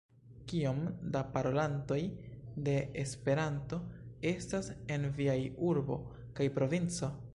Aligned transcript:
Kiom 0.51 0.77
da 1.15 1.19
parolantoj 1.33 1.99
de 2.69 2.75
Esperanto 3.03 3.79
estas 4.33 4.73
en 4.97 5.07
viaj 5.21 5.37
urbo 5.73 6.03
kaj 6.41 6.49
provinco? 6.57 7.13